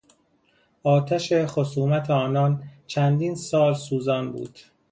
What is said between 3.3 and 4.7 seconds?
سال سوزان بود.